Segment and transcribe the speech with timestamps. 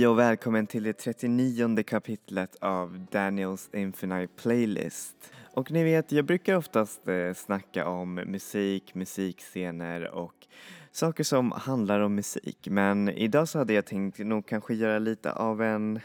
[0.00, 5.32] Hej och välkommen till det 39 kapitlet av Daniels Infinite Playlist.
[5.54, 10.34] Och ni vet, jag brukar oftast eh, snacka om musik, musikscener och
[10.92, 12.68] saker som handlar om musik.
[12.70, 16.00] Men idag så hade jag tänkt nog kanske göra lite av en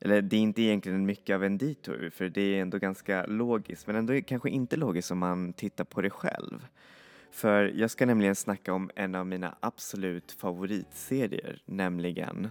[0.00, 3.86] eller det är inte egentligen mycket av en detour för det är ändå ganska logiskt
[3.86, 6.66] men ändå kanske inte logiskt om man tittar på det själv.
[7.30, 12.50] För jag ska nämligen snacka om en av mina absolut favoritserier, nämligen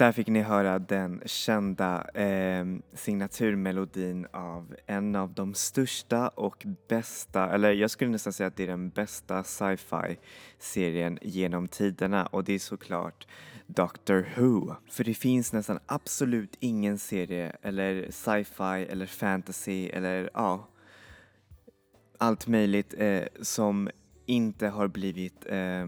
[0.00, 7.50] Där fick ni höra den kända eh, signaturmelodin av en av de största och bästa,
[7.50, 10.18] eller jag skulle nästan säga att det är den bästa sci-fi
[10.58, 13.26] serien genom tiderna och det är såklart
[13.66, 14.74] Doctor Who.
[14.90, 20.68] För det finns nästan absolut ingen serie eller sci-fi eller fantasy eller ja,
[22.18, 23.90] allt möjligt eh, som
[24.26, 25.86] inte har blivit, eh,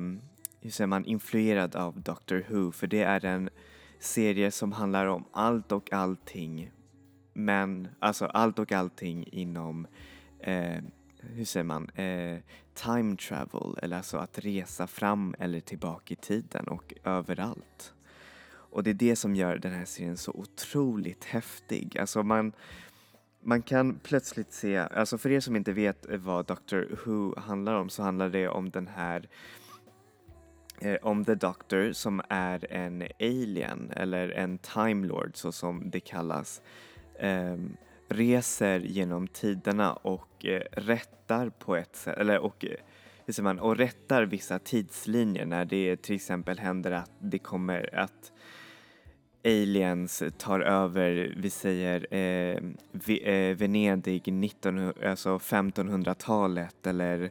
[0.60, 3.50] hur säger man, influerad av Doctor Who för det är en
[4.02, 6.70] serie som handlar om allt och allting.
[7.32, 9.86] Men, alltså allt och allting inom,
[10.40, 10.82] eh,
[11.20, 12.38] hur säger man, eh,
[12.74, 17.94] time travel, eller alltså att resa fram eller tillbaka i tiden och överallt.
[18.72, 21.98] Och det är det som gör den här serien så otroligt häftig.
[21.98, 22.52] Alltså man,
[23.40, 27.88] man kan plötsligt se, alltså för er som inte vet vad Doctor Who handlar om
[27.88, 29.28] så handlar det om den här eh,
[30.84, 36.00] Eh, om The Doctor som är en alien eller en Time Lord så som det
[36.00, 36.62] kallas
[37.18, 37.56] eh,
[38.08, 42.76] reser genom tiderna och eh, rättar på ett sätt, eller och eh,
[43.26, 47.94] hur säger man, och rättar vissa tidslinjer när det till exempel händer att det kommer
[47.94, 48.32] att
[49.44, 52.56] aliens tar över, vi säger eh,
[53.08, 57.30] eh Venedig 19, alltså 1500-talet eller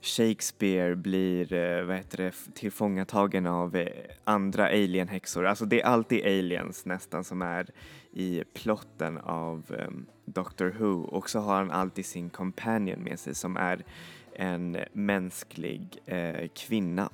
[0.00, 3.88] Shakespeare blir eh, vad heter det, tillfångatagen av eh,
[4.24, 5.46] andra alienhäxor.
[5.46, 7.70] Alltså det är alltid aliens nästan som är
[8.12, 13.34] i plotten av um, Doctor Who och så har han alltid sin companion med sig
[13.34, 13.84] som är
[14.32, 17.10] en mänsklig eh, kvinna.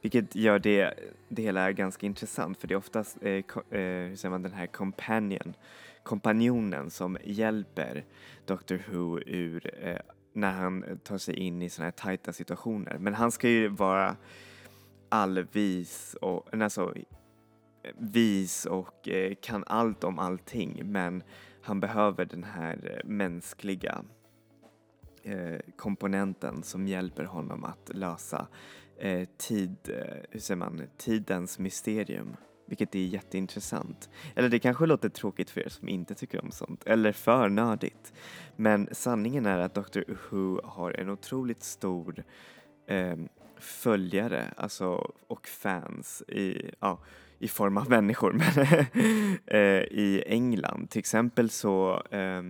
[0.00, 0.94] Vilket gör det,
[1.28, 4.66] det hela ganska intressant för det är oftast eh, eh, hur säger man, den här
[4.66, 5.54] companion,
[6.02, 8.04] kompanjonen som hjälper
[8.46, 9.96] Doctor Who ur eh,
[10.40, 12.98] när han eh, tar sig in i sådana här tajta situationer.
[12.98, 14.16] Men han ska ju vara
[15.08, 16.94] allvis och, alltså,
[17.82, 21.22] eh, vis och eh, kan allt om allting men
[21.62, 24.04] han behöver den här eh, mänskliga
[25.22, 28.46] eh, komponenten som hjälper honom att lösa
[28.98, 29.76] eh, tid,
[30.30, 32.36] hur säger man, tidens mysterium.
[32.68, 34.10] Vilket är jätteintressant.
[34.36, 38.12] Eller det kanske låter tråkigt för er som inte tycker om sånt, eller för nördigt.
[38.56, 42.24] Men sanningen är att Doctor Who har en otroligt stor
[42.86, 43.16] eh,
[43.58, 46.98] följare alltså, och fans i, ja,
[47.38, 48.66] i form av människor men,
[49.46, 50.90] eh, i England.
[50.90, 52.42] Till exempel så eh,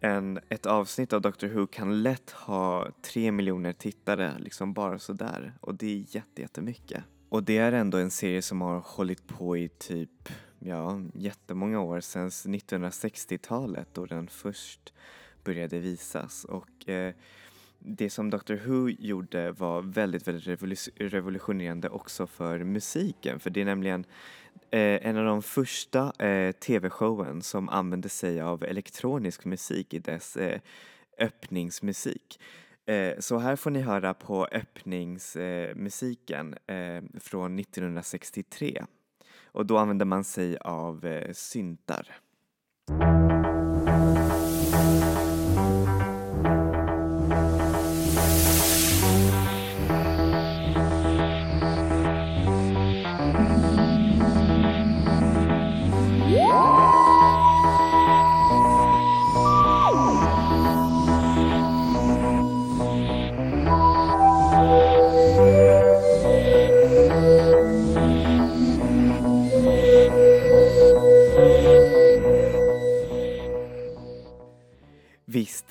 [0.00, 5.54] en, ett avsnitt av Doctor Who kan lätt ha tre miljoner tittare liksom bara sådär
[5.60, 6.04] och det är
[6.38, 7.04] jättemycket.
[7.32, 12.00] Och det är ändå en serie som har hållit på i typ, ja, jättemånga år,
[12.00, 14.92] sedan 1960-talet då den först
[15.44, 16.44] började visas.
[16.44, 17.14] Och eh,
[17.78, 23.64] det som Doctor Who gjorde var väldigt, väldigt revolutionerande också för musiken, för det är
[23.64, 24.04] nämligen
[24.70, 30.36] eh, en av de första eh, tv-showen som använde sig av elektronisk musik i dess
[30.36, 30.60] eh,
[31.18, 32.40] öppningsmusik.
[32.86, 38.84] Eh, så här får ni höra på öppningsmusiken eh, från 1963
[39.44, 42.08] och då använder man sig av eh, syntar.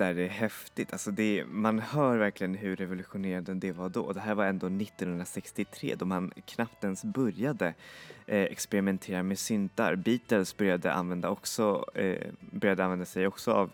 [0.02, 0.94] Där det är häftigt.
[0.94, 4.14] Alltså det, man hör verkligen hur revolutionerande det var då.
[4.14, 7.74] Det här var ändå 1963 då man knappt ens började
[8.26, 9.96] eh, experimentera med syntar.
[9.96, 13.72] Beatles började använda, också, eh, började använda sig också av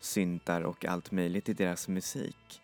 [0.00, 2.60] syntar och allt möjligt i deras musik.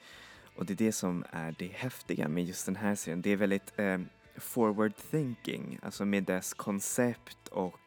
[0.57, 3.23] Och det är det som är det häftiga med just den här serien.
[3.23, 3.99] Det är väldigt eh,
[4.37, 7.81] forward thinking, alltså med dess koncept och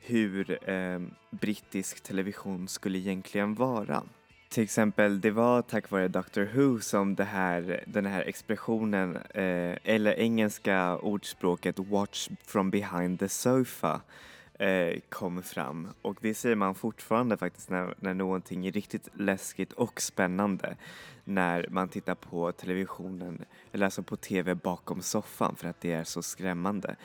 [0.00, 1.00] hur eh,
[1.30, 4.02] brittisk television skulle egentligen vara.
[4.50, 9.76] Till exempel, det var tack vare Doctor Who som det här, den här expressionen, eh,
[9.84, 14.00] eller engelska ordspråket “watch from behind the sofa”
[14.58, 15.88] eh, kom fram.
[16.02, 20.76] Och det säger man fortfarande faktiskt när, när någonting är riktigt läskigt och spännande.
[21.24, 26.04] När man tittar på televisionen, eller alltså på TV bakom soffan för att det är
[26.04, 26.96] så skrämmande.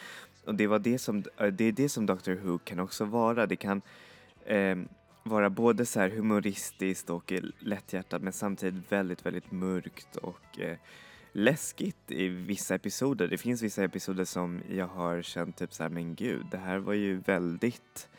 [0.45, 3.45] Och det, var det, som, eh, det är det som Doctor Who kan också vara.
[3.47, 3.81] Det kan
[4.45, 4.75] eh,
[5.30, 10.77] vara både så här humoristiskt och eh, lätthjärtat men samtidigt väldigt, väldigt mörkt och eh,
[11.31, 13.27] läskigt i vissa episoder.
[13.27, 16.77] Det finns vissa episoder som jag har känt typ så här, men gud, det här
[16.77, 18.10] var ju väldigt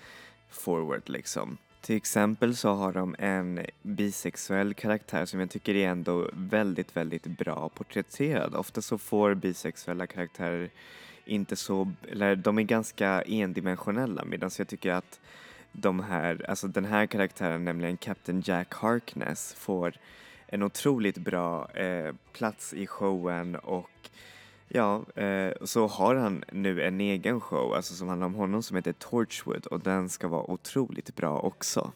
[0.50, 1.58] forward liksom.
[1.80, 7.26] Till exempel så har de en bisexuell karaktär som jag tycker är ändå väldigt, väldigt
[7.26, 8.54] bra porträtterad.
[8.54, 10.70] Ofta så får bisexuella karaktärer
[11.24, 15.20] inte så, eller de är ganska endimensionella medan jag tycker att
[15.80, 19.94] de här, alltså den här karaktären, nämligen Captain Jack Harkness, får
[20.46, 24.10] en otroligt bra eh, plats i showen och
[24.68, 28.76] ja, eh, så har han nu en egen show, alltså som handlar om honom som
[28.76, 31.92] heter Torchwood och den ska vara otroligt bra också.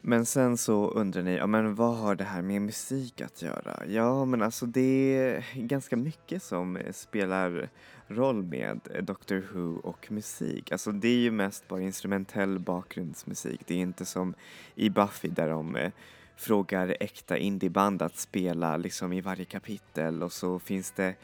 [0.00, 3.82] Men sen så undrar ni, ja men vad har det här med musik att göra?
[3.88, 7.68] Ja men alltså det är ganska mycket som spelar
[8.14, 10.72] roll med eh, Doctor Who och musik.
[10.72, 13.60] Alltså det är ju mest bara instrumentell bakgrundsmusik.
[13.66, 14.34] Det är inte som
[14.74, 15.92] i Buffy där de eh,
[16.36, 21.14] frågar äkta indieband att spela liksom i varje kapitel och så finns det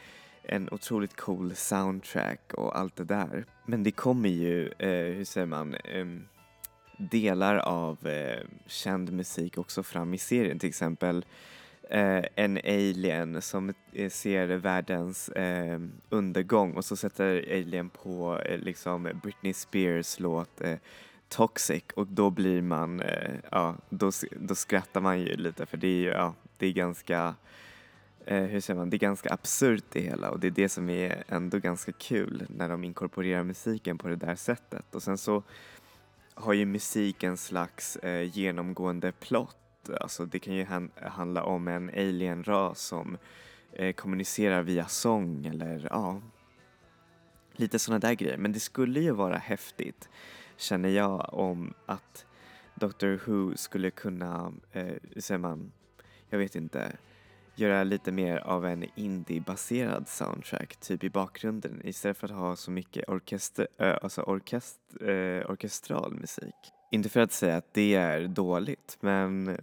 [0.43, 3.45] en otroligt cool soundtrack och allt det där.
[3.67, 6.07] Men det kommer ju, eh, hur säger man, eh,
[6.99, 10.59] delar av eh, känd musik också fram i serien.
[10.59, 11.25] Till exempel
[11.89, 18.59] eh, en alien som eh, ser världens eh, undergång och så sätter alien på eh,
[18.59, 20.77] liksom Britney Spears låt eh,
[21.29, 24.11] Toxic och då blir man, eh, ja, då,
[24.41, 27.35] då skrattar man ju lite för det är ju, ja, det är ganska
[28.27, 30.91] eh, hur säger man, det är ganska absurt det hela och det är det som
[30.91, 35.43] är ändå ganska kul när de inkorporerar musiken på det där sättet och sen så
[36.35, 39.57] har ju musik en slags eh, genomgående plott.
[40.01, 40.67] Alltså det kan ju
[41.03, 43.19] handla om en alienras som
[43.73, 46.21] eh, kommunicerar via sång eller ja,
[47.53, 48.37] lite sådana där grejer.
[48.37, 50.09] Men det skulle ju vara häftigt,
[50.57, 52.27] känner jag, om att
[52.75, 55.73] Doctor Who skulle kunna, eh, hur säger man,
[56.31, 56.97] jag vet inte,
[57.55, 62.71] göra lite mer av en indie-baserad soundtrack, typ i bakgrunden istället för att ha så
[62.71, 66.78] mycket orkester, äh, alltså orkest, äh, orkestral musik.
[66.91, 69.55] Inte för att säga att det är dåligt, men eh,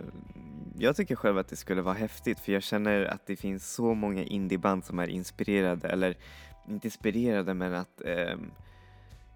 [0.77, 3.94] jag tycker själv att det skulle vara häftigt för jag känner att det finns så
[3.94, 6.17] många indieband som är inspirerade, eller
[6.70, 8.36] inte inspirerade men att eh,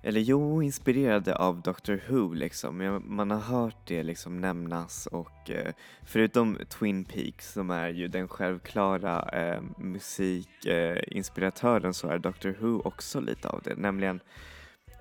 [0.03, 3.01] eller jo, inspirerade av Doctor Who liksom.
[3.05, 8.27] Man har hört det liksom nämnas och eh, förutom Twin Peaks som är ju den
[8.27, 13.75] självklara eh, musikinspiratören eh, så är Doctor Who också lite av det.
[13.75, 14.19] Nämligen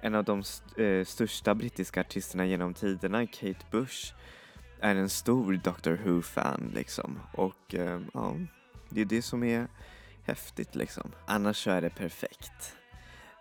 [0.01, 4.15] en av de st eh, största brittiska artisterna genom tiderna, Kate Bush,
[4.81, 7.21] är en stor Doctor Who-fan liksom.
[7.33, 8.37] Och eh, ja,
[8.89, 9.67] det är det som är
[10.25, 11.13] häftigt liksom.
[11.27, 12.77] Annars så är det perfekt.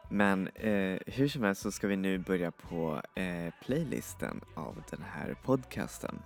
[0.09, 5.03] Men eh, hur som helst så ska vi nu börja på eh, playlisten av den
[5.13, 6.19] här podcasten.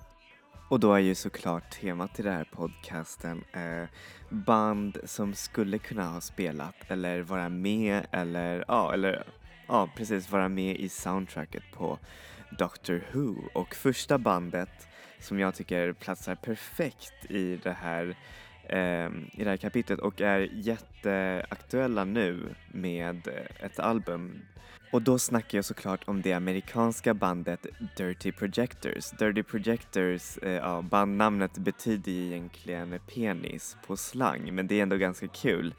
[0.69, 3.89] Och då är ju såklart temat till den här podcasten eh,
[4.29, 9.23] band som skulle kunna ha spelat eller vara med eller ja, eller
[9.72, 12.00] ja, precis vara med i soundtracket på
[12.58, 13.36] Doctor Who.
[13.54, 14.88] Och första bandet
[15.20, 18.16] som jag tycker platsar perfekt i det här
[18.70, 23.28] eh, i det här kapitlet och är jätteaktuella nu med
[23.60, 24.42] ett album.
[24.92, 27.66] Och då snackar jag såklart om det amerikanska bandet
[27.98, 29.10] Dirty Projectors.
[29.10, 35.28] Dirty Projectors, eh, ja, bandnamnet betyder egentligen penis på slang men det är ändå ganska
[35.28, 35.74] kul.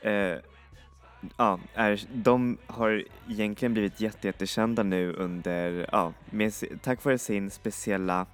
[0.00, 0.36] Eh,
[1.36, 8.26] Ja, är, de har egentligen blivit jättejättekända nu under, ja, med, tack vare sin speciella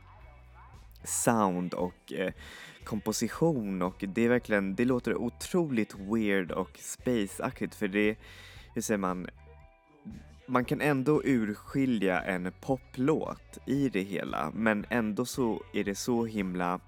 [1.04, 2.32] sound och eh,
[2.84, 8.16] komposition och det är verkligen, det låter otroligt weird och spaceaktigt för det,
[8.74, 9.26] hur säger man,
[10.46, 16.24] man kan ändå urskilja en poplåt i det hela men ändå så är det så
[16.24, 16.80] himla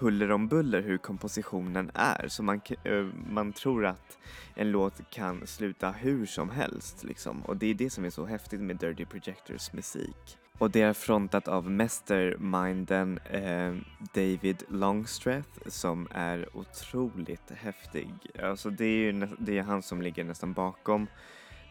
[0.00, 4.18] huller om buller hur kompositionen är så man, eh, man tror att
[4.54, 8.26] en låt kan sluta hur som helst liksom och det är det som är så
[8.26, 10.38] häftigt med Dirty Projectors musik.
[10.58, 13.74] Och det är frontat av mästerminden eh,
[14.14, 18.14] David Longstreth som är otroligt häftig.
[18.42, 21.06] Alltså det är ju det är han som ligger nästan bakom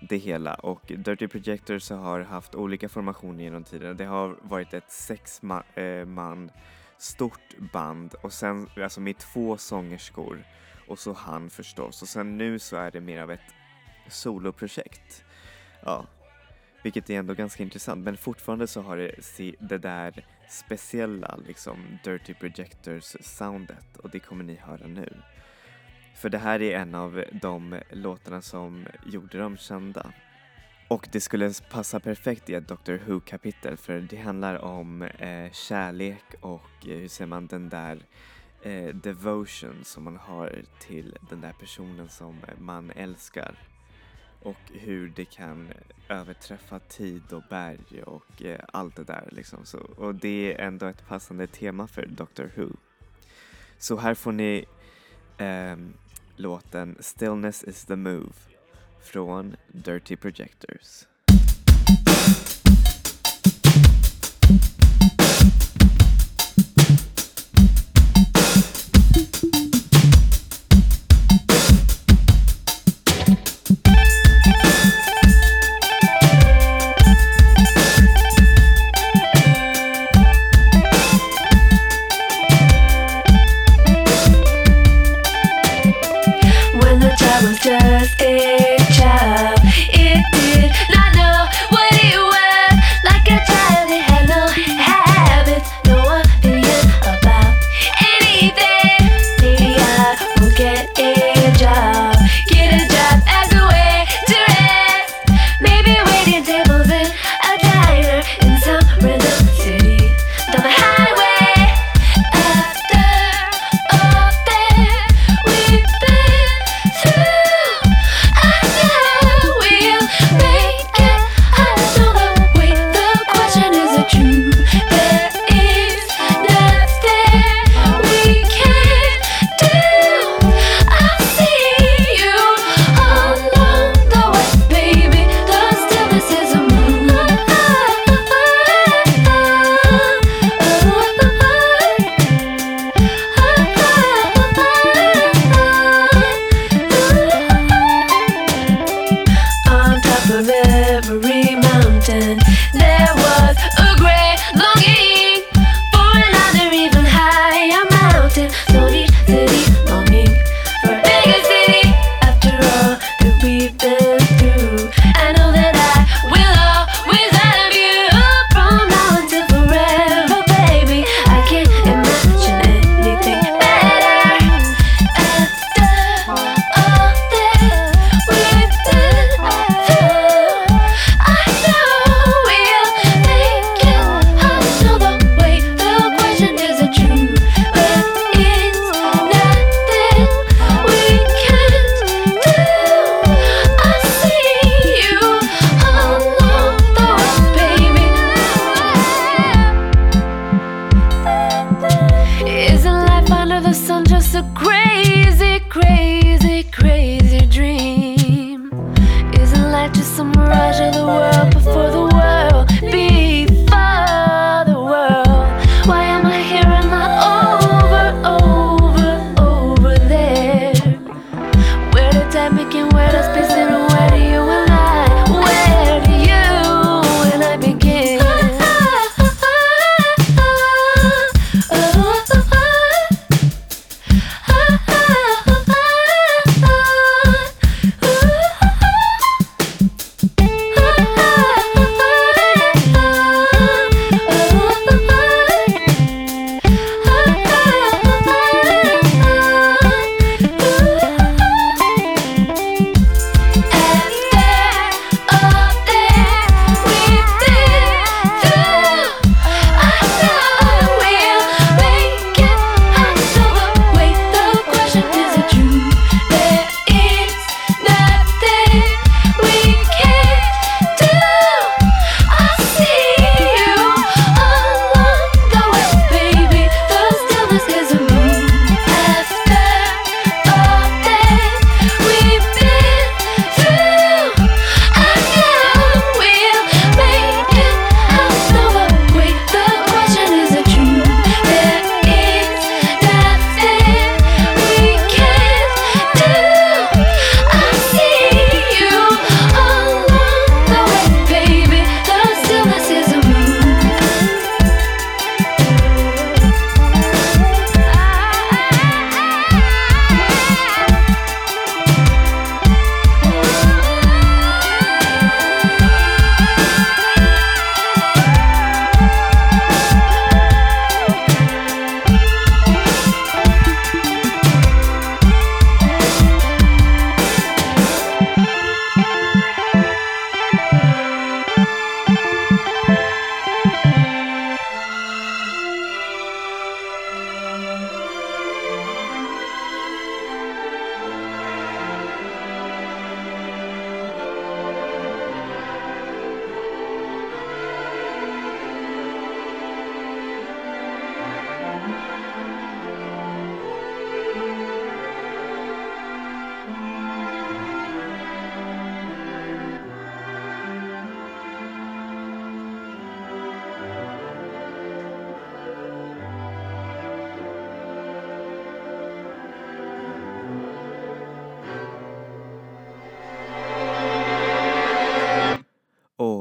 [0.02, 3.98] det hela och Dirty Projectors har haft olika formationer genom tiden.
[3.98, 6.52] Det har varit ett sex man, eh, man
[7.02, 10.44] stort band och sen alltså med två sångerskor
[10.88, 13.54] och så han förstås och sen nu så är det mer av ett
[14.08, 15.24] soloprojekt.
[15.86, 16.06] Ja,
[16.84, 19.16] vilket är ändå ganska intressant men fortfarande så har det
[19.60, 25.22] det där speciella liksom Dirty Projectors soundet och det kommer ni höra nu.
[26.16, 30.14] För det här är en av de låtarna som gjorde dem kända.
[30.90, 36.24] Och det skulle passa perfekt i ett Doctor Who-kapitel för det handlar om eh, kärlek
[36.42, 38.06] och eh, hur ser man den där
[38.62, 43.56] eh, devotion som man har till den där personen som man älskar.
[44.42, 45.74] Och hur det kan
[46.10, 49.66] överträffa tid och berg och eh, allt det där liksom.
[49.66, 52.70] Så, och det är ändå ett passande tema för Doctor Who.
[53.78, 54.66] Så här får ni
[55.38, 55.94] ehm,
[56.36, 58.49] låten Stillness is the move
[59.10, 61.06] från Dirty Projectors.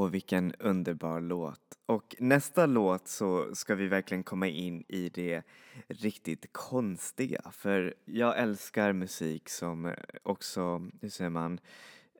[0.09, 1.79] Vilken underbar låt.
[1.87, 5.43] Och nästa låt så ska vi verkligen komma in i det
[5.89, 7.43] riktigt konstiga.
[7.53, 11.61] För jag älskar musik som eh, också, hur säger man,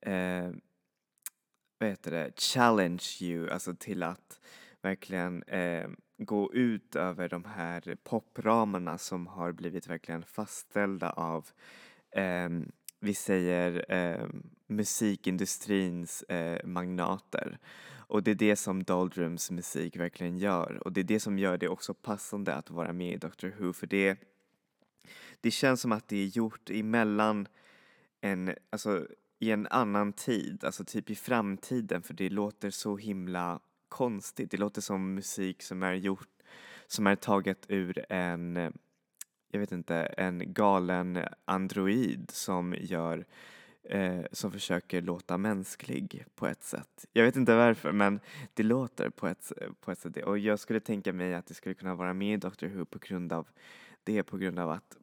[0.03, 0.51] eh,
[1.79, 4.41] vad heter det, challenge you, alltså till att
[4.83, 11.47] verkligen eh, gå ut över de här popramarna som har blivit verkligen fastställda av
[12.17, 12.49] eh,
[13.01, 14.29] vi säger eh,
[14.69, 17.59] musikindustrins eh, magnater.
[17.97, 21.59] Och det är det som Doldrums musik verkligen gör och det är det som gör
[21.59, 24.19] det också passande att vara med i Doctor Who för det,
[25.41, 27.49] det känns som att det är gjort emellan
[28.21, 29.07] en, alltså
[29.39, 34.51] i en annan tid, alltså typ i framtiden för det låter så himla konstigt.
[34.51, 36.43] Det låter som musik som är gjort,
[36.87, 38.73] som är taget ur en
[39.51, 43.27] jag vet inte, en galen android som gör
[43.89, 47.07] eh, som försöker låta mänsklig på ett sätt.
[47.13, 48.21] Jag vet inte varför men
[48.55, 51.75] det låter på ett, på ett sätt och jag skulle tänka mig att det skulle
[51.75, 53.49] kunna vara med i Doctor Who på grund av
[54.05, 54.97] det, på grund av att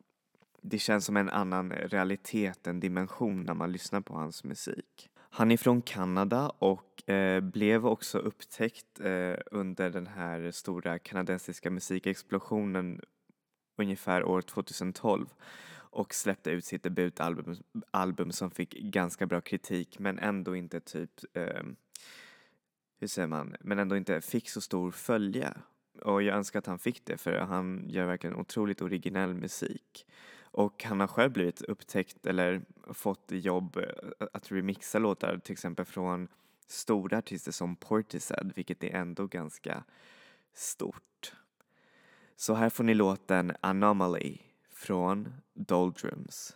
[0.61, 5.09] det känns som en annan realitet, en dimension när man lyssnar på hans musik.
[5.29, 11.69] Han är från Kanada och eh, blev också upptäckt eh, under den här stora kanadensiska
[11.69, 13.01] musikexplosionen
[13.77, 15.25] ungefär år 2012
[15.95, 17.55] och släppte ut sitt debutalbum
[17.91, 21.63] album som fick ganska bra kritik men ändå inte typ, eh,
[22.99, 25.53] hur säger man, men ändå inte fick så stor följe.
[26.01, 30.05] Och jag önskar att han fick det för han gör verkligen otroligt originell musik.
[30.41, 32.61] Och han har själv blivit upptäckt eller
[32.93, 36.27] fått jobb eh, att remixa låtar till exempel från
[36.67, 39.83] stora artister som Portishead vilket är ändå ganska
[40.53, 41.33] stort.
[42.35, 44.37] Så här får ni låten Anomaly
[44.85, 46.53] från Doldrums.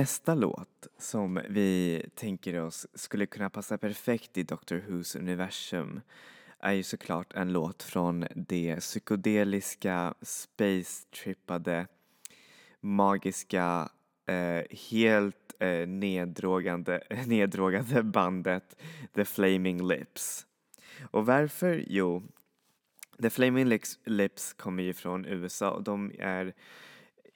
[0.00, 6.00] Nästa låt som vi tänker oss skulle kunna passa perfekt i Doctor Whos universum
[6.60, 11.86] är ju såklart en låt från det psykedeliska, space-trippade,
[12.80, 13.88] magiska,
[14.26, 18.76] eh, helt eh, neddrogande, neddrogande bandet
[19.14, 20.46] The Flaming Lips.
[21.10, 21.84] Och varför?
[21.86, 22.22] Jo,
[23.22, 26.54] The Flaming Lips, kommer ju från USA och de är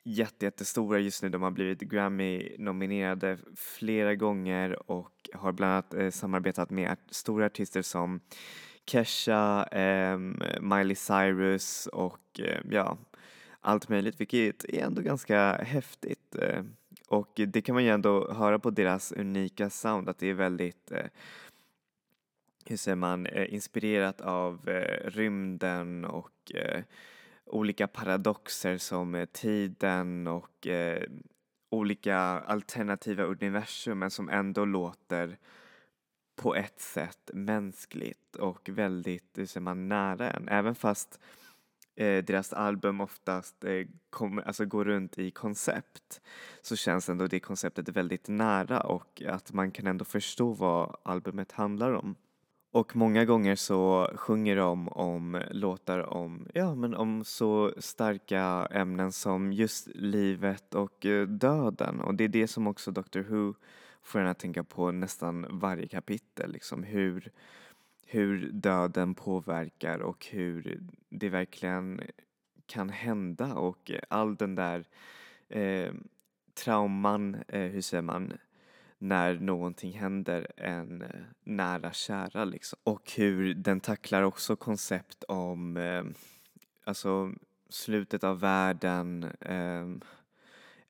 [0.04, 1.28] jättestora just nu.
[1.28, 7.82] De har blivit Grammy-nominerade flera gånger och har bland annat eh, samarbetat med stora artister
[7.82, 8.20] som
[8.86, 10.18] Kesha, eh,
[10.60, 12.98] Miley Cyrus och eh, ja,
[13.60, 16.36] allt möjligt, vilket är ändå ganska häftigt.
[16.40, 16.62] Eh,
[17.08, 20.92] och det kan man ju ändå höra på deras unika sound att det är väldigt
[20.92, 21.06] eh,
[22.66, 26.82] hur säger man, eh, inspirerat av eh, rymden och eh,
[27.46, 31.02] olika paradoxer som eh, tiden och eh,
[31.70, 35.38] olika alternativa universum men som ändå låter
[36.36, 40.48] på ett sätt mänskligt och väldigt, eh, hur säger man, nära en.
[40.48, 41.20] Även fast
[41.96, 46.20] eh, deras album oftast eh, kom, alltså går runt i koncept
[46.62, 51.52] så känns ändå det konceptet väldigt nära och att man kan ändå förstå vad albumet
[51.52, 52.16] handlar om.
[52.74, 59.12] Och många gånger så sjunger de om låtar om, ja men om så starka ämnen
[59.12, 62.00] som just livet och eh, döden.
[62.00, 63.54] Och det är det som också Doctor Who
[64.02, 67.30] får en att tänka på nästan varje kapitel, liksom hur,
[68.06, 72.00] hur döden påverkar och hur det verkligen
[72.66, 73.54] kan hända.
[73.54, 74.84] Och all den där
[75.48, 75.92] eh,
[76.54, 78.32] trauman, eh, hur säger man,
[79.04, 81.08] när någonting händer en eh,
[81.44, 82.78] nära kära liksom.
[82.84, 86.04] Och hur den tacklar också koncept om eh,
[86.84, 87.32] alltså
[87.68, 89.86] slutet av världen, eh,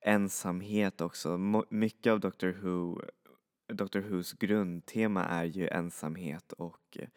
[0.00, 1.38] ensamhet också.
[1.68, 3.00] mycket av Doctor Who,
[3.68, 7.08] Doctor Whos grundtema är ju ensamhet och eh,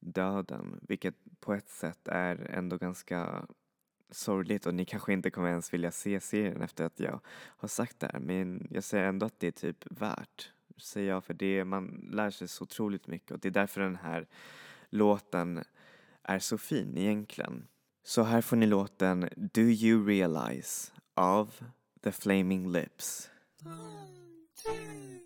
[0.00, 3.46] döden, vilket på ett sätt är ändå ganska
[4.10, 8.00] sorgligt och ni kanske inte kommer ens vilja se serien efter att jag har sagt
[8.00, 11.64] det här men jag säger ändå att det är typ värt, säger jag, för det,
[11.64, 14.26] man lär sig så otroligt mycket och det är därför den här
[14.90, 15.64] låten
[16.22, 17.66] är så fin egentligen.
[18.04, 21.54] Så här får ni låten Do You Realize av
[22.02, 23.30] The Flaming Lips.
[24.64, 25.19] instead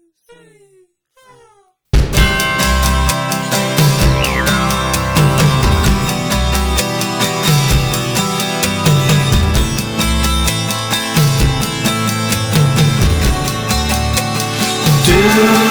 [15.37, 15.64] you.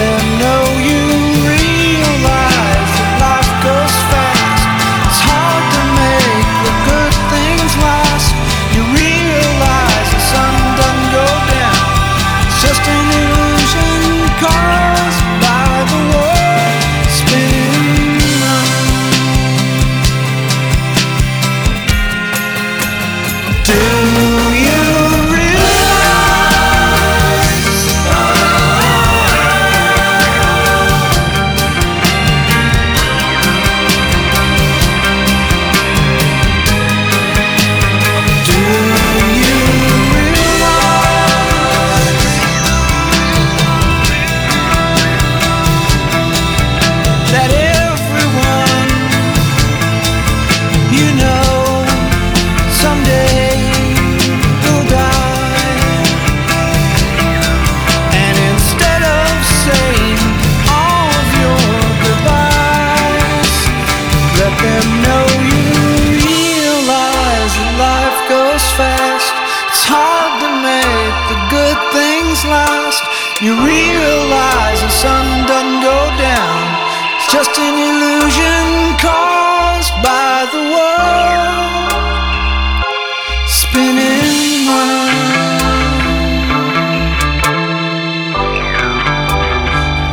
[0.00, 0.67] I know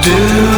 [0.05, 0.54] Do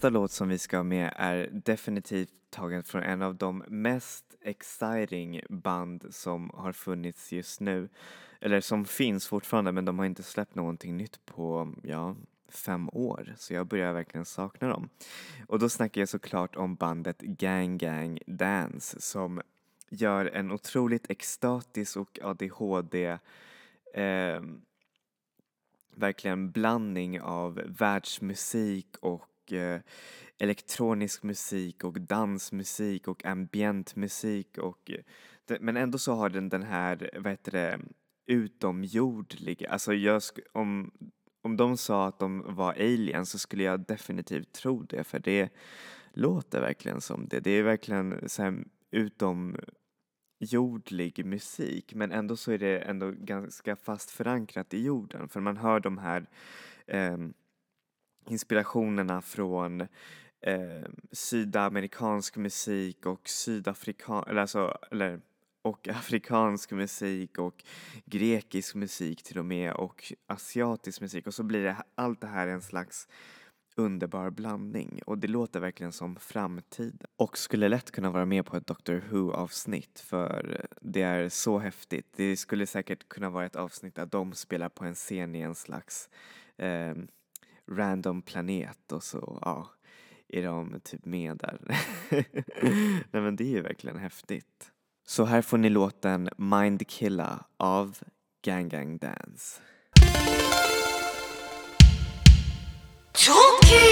[0.00, 4.24] Nästa låt som vi ska ha med är definitivt tagen från en av de mest
[4.40, 7.88] exciting band som har funnits just nu.
[8.40, 12.16] Eller som finns fortfarande men de har inte släppt någonting nytt på, ja,
[12.48, 13.34] fem år.
[13.38, 14.88] Så jag börjar verkligen sakna dem.
[15.46, 19.40] Och då snackar jag såklart om bandet Gang Gang Dance som
[19.88, 23.18] gör en otroligt extatisk och ADHD
[23.94, 24.40] eh,
[25.94, 29.80] verkligen blandning av världsmusik och eh,
[30.38, 35.00] elektronisk musik och dansmusik och ambientmusik och eh,
[35.44, 37.80] det, men ändå så har den den här, vad heter det,
[38.26, 40.90] utomjordliga, alltså jag sk- om,
[41.42, 45.48] om de sa att de var aliens så skulle jag definitivt tro det för det
[46.12, 47.40] låter verkligen som det.
[47.40, 54.10] Det är verkligen så här utomjordlig musik men ändå så är det ändå ganska fast
[54.10, 56.26] förankrat i jorden för man hör de här
[56.86, 57.18] eh,
[58.30, 59.80] inspirationerna från
[60.40, 65.20] eh, sydamerikansk musik och sydafrikan, eller alltså, eller
[65.62, 67.64] och afrikansk musik och
[68.04, 71.26] grekisk musik till och med och asiatisk musik.
[71.26, 73.08] Och så blir det allt det här en slags
[73.76, 75.00] underbar blandning.
[75.06, 79.02] Och det låter verkligen som framtiden och skulle lätt kunna vara med på ett Doctor
[79.10, 82.06] Who avsnitt för det är så häftigt.
[82.16, 85.54] Det skulle säkert kunna vara ett avsnitt där de spelar på en scen i en
[85.54, 86.08] slags
[86.56, 86.94] eh,
[87.70, 89.70] random planet och så ja,
[90.28, 91.58] är de typ med där.
[93.10, 94.72] Nej men det är ju verkligen häftigt.
[95.06, 97.98] Så här får ni låten Mind Killa av
[98.42, 99.60] Gang Gang Dance.
[103.12, 103.90] Tokyo,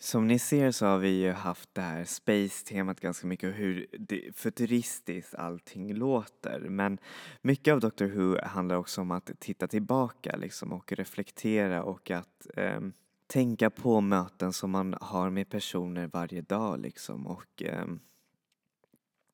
[0.00, 3.86] Som ni ser så har vi ju haft det här space-temat ganska mycket och hur
[4.32, 6.60] futuristiskt allting låter.
[6.60, 6.98] Men
[7.42, 12.46] mycket av Doctor Who handlar också om att titta tillbaka liksom och reflektera och att
[12.56, 12.80] eh,
[13.26, 17.86] tänka på möten som man har med personer varje dag liksom och eh,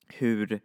[0.09, 0.61] hur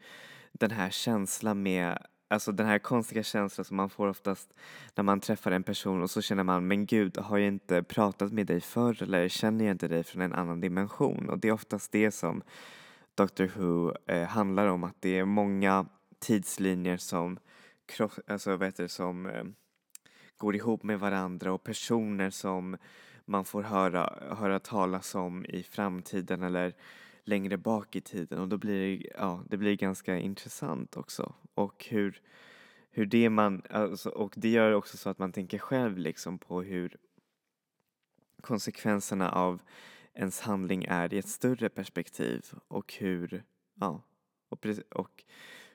[0.52, 4.54] den här känslan med Alltså den här konstiga känslan som man får oftast
[4.96, 8.32] när man träffar en person och så känner man, men gud, har jag inte pratat
[8.32, 11.30] med dig förr eller känner jag inte dig från en annan dimension?
[11.30, 12.42] Och det är oftast det som
[13.16, 15.86] Doctor Who eh, handlar om, att det är många
[16.20, 17.40] tidslinjer som,
[18.28, 19.44] alltså, vet du, som eh,
[20.38, 22.78] går ihop med varandra och personer som
[23.26, 26.74] man får höra, höra talas om i framtiden eller
[27.30, 31.34] längre bak i tiden och då blir det, ja, det blir ganska intressant också.
[31.54, 32.22] Och hur,
[32.92, 36.62] hur det man, alltså, och det gör också så att man tänker själv liksom på
[36.62, 36.98] hur
[38.42, 39.62] konsekvenserna av
[40.14, 43.44] ens handling är i ett större perspektiv och hur,
[43.80, 44.02] ja,
[44.50, 44.66] och,
[44.96, 45.24] och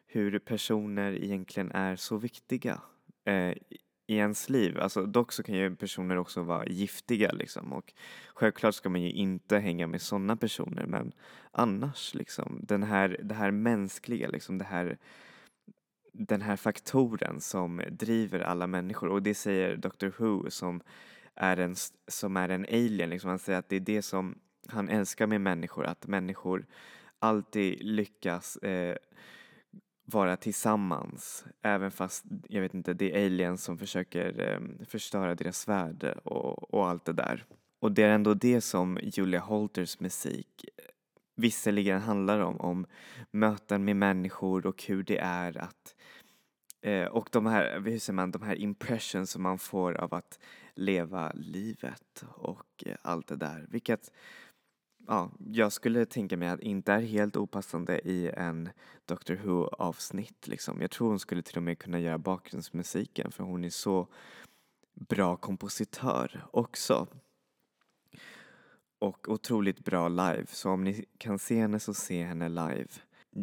[0.07, 2.81] hur personer egentligen är så viktiga
[3.25, 3.55] eh,
[4.07, 4.79] i ens liv.
[4.79, 7.93] Alltså, dock så kan ju personer också vara giftiga liksom och
[8.35, 11.13] självklart ska man ju inte hänga med sådana personer men
[11.51, 14.99] annars liksom den här, det här mänskliga liksom det här
[16.13, 20.81] den här faktoren som driver alla människor och det säger Dr Who som
[21.35, 21.77] är en,
[22.09, 23.31] som är en alien liksom.
[23.31, 24.39] Han säger att det är det som
[24.69, 26.67] han älskar med människor, att människor
[27.19, 28.97] alltid lyckas eh,
[30.05, 35.69] vara tillsammans även fast, jag vet inte, det är aliens som försöker eh, förstöra deras
[35.69, 37.45] värld och, och allt det där.
[37.81, 40.85] Och det är ändå det som Julia Holters musik eh,
[41.37, 42.87] visserligen handlar om, om
[43.31, 45.95] möten med människor och hur det är att
[46.83, 50.39] eh, och de här, hur säger man, de här impressions som man får av att
[50.75, 54.11] leva livet och eh, allt det där, vilket
[55.07, 58.71] ja, jag skulle tänka mig att inte är helt opassande i en
[59.07, 60.81] Doctor Who avsnitt liksom.
[60.81, 64.09] Jag tror hon skulle till och med kunna göra bakgrundsmusiken för hon är så
[64.95, 67.07] bra kompositör också.
[68.99, 72.89] Och otroligt bra live, så om ni kan se henne så se henne live.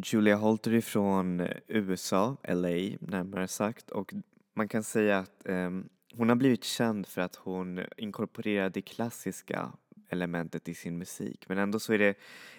[0.04, 4.14] Julia Holter är från eh, USA, LA närmare sagt och
[4.54, 9.72] man kan säga att um, hon har blivit känd för att hon inkorporerade klassiska
[10.12, 12.14] elementet i sin musik men ändå så är det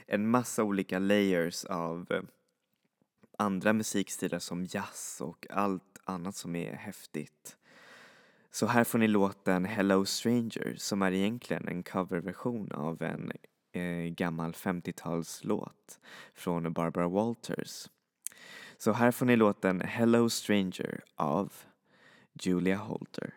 [0.07, 2.21] en massa olika layers av eh,
[3.37, 7.57] andra musikstilar som jazz och allt annat som är häftigt.
[8.51, 13.31] Så här får ni låten Hello Stranger som är egentligen en coverversion av en
[13.71, 15.99] eh, gammal 50-talslåt
[16.33, 17.89] från Barbara Walters.
[18.77, 21.53] Så här får ni låten Hello Stranger av
[22.33, 23.33] Julia Holter.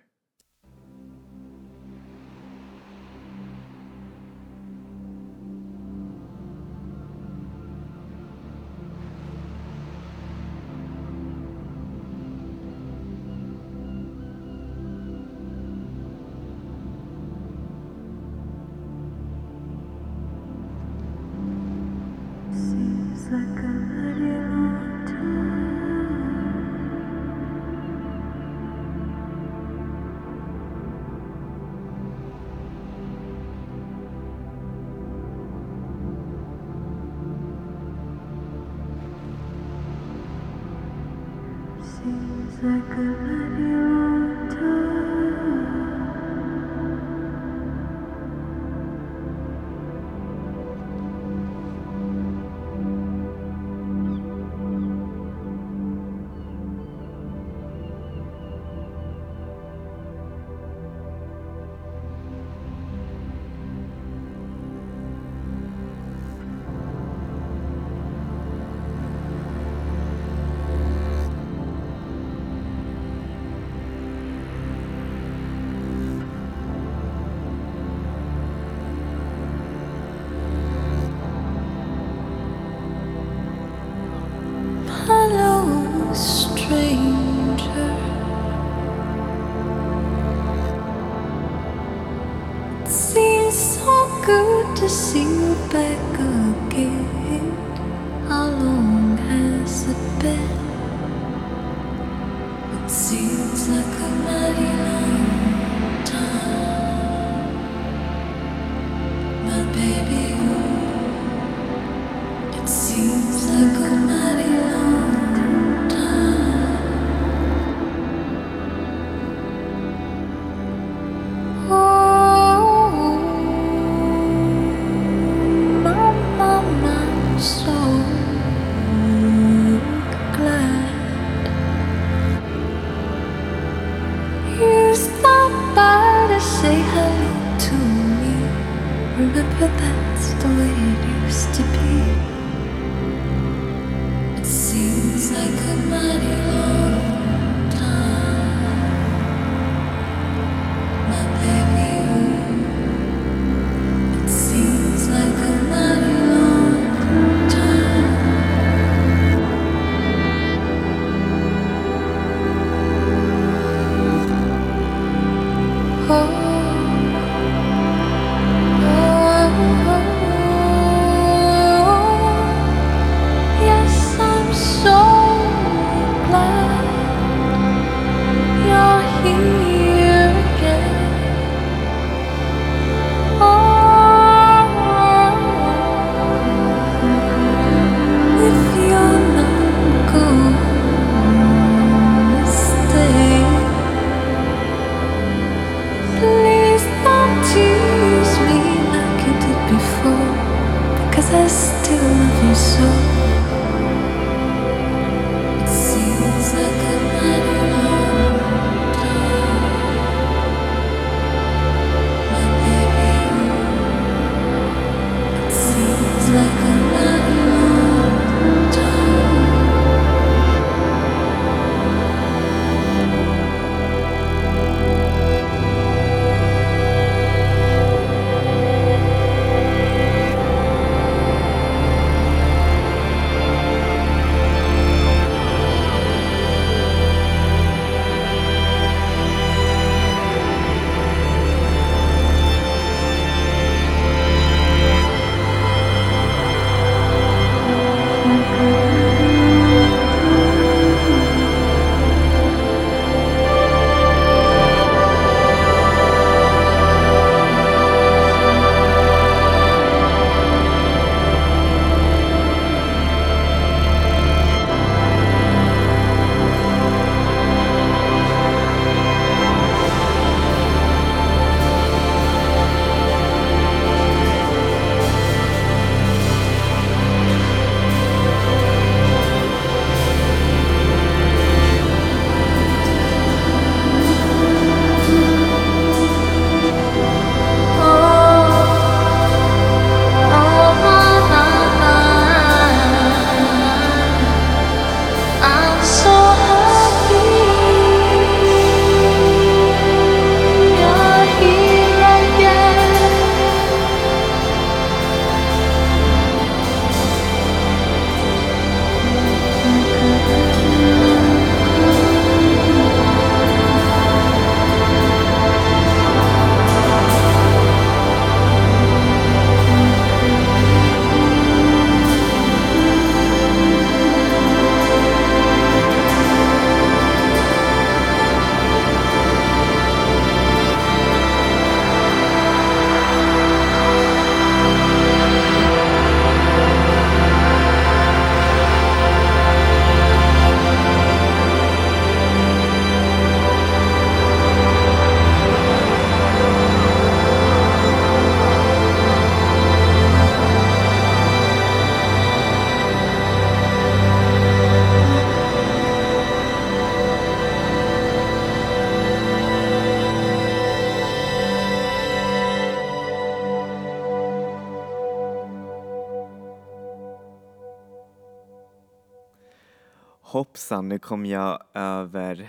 [370.27, 372.49] Hoppsan, nu kom jag över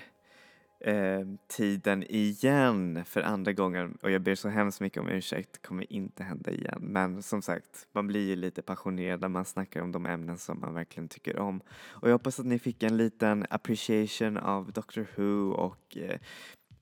[0.80, 5.68] eh, tiden igen för andra gången och jag ber så hemskt mycket om ursäkt, det
[5.68, 6.80] kommer inte hända igen.
[6.82, 10.60] Men som sagt, man blir ju lite passionerad när man snackar om de ämnen som
[10.60, 11.62] man verkligen tycker om.
[11.70, 16.20] Och jag hoppas att ni fick en liten appreciation av Doctor Who och eh,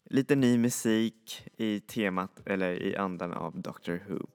[0.10, 4.28] lite ny musik i temat, eller i andan av Doctor Who.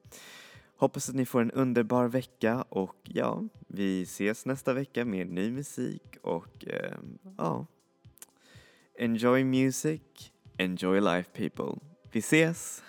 [0.81, 5.51] Hoppas att ni får en underbar vecka och ja, vi ses nästa vecka med ny
[5.51, 6.97] musik och eh,
[7.37, 7.65] ja,
[8.99, 10.01] enjoy music,
[10.57, 11.79] enjoy life people.
[12.11, 12.83] Vi ses!